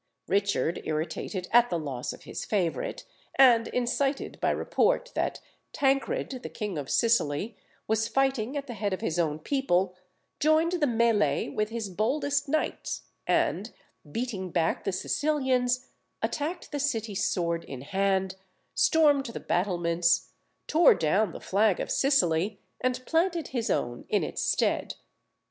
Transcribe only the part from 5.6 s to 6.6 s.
Tancred, the